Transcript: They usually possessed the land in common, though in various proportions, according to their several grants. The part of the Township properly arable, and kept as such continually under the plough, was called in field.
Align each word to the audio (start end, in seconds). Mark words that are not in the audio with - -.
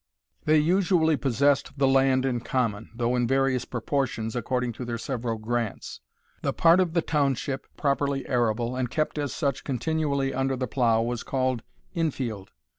They 0.45 0.57
usually 0.57 1.15
possessed 1.15 1.77
the 1.77 1.87
land 1.87 2.25
in 2.25 2.39
common, 2.39 2.89
though 2.95 3.15
in 3.15 3.27
various 3.27 3.65
proportions, 3.65 4.35
according 4.35 4.71
to 4.73 4.83
their 4.83 4.97
several 4.97 5.37
grants. 5.37 6.01
The 6.41 6.53
part 6.53 6.79
of 6.79 6.93
the 6.93 7.03
Township 7.03 7.67
properly 7.77 8.27
arable, 8.27 8.75
and 8.75 8.89
kept 8.89 9.19
as 9.19 9.31
such 9.31 9.63
continually 9.63 10.33
under 10.33 10.55
the 10.55 10.65
plough, 10.65 11.03
was 11.03 11.21
called 11.21 11.61
in 11.93 12.09
field. 12.09 12.49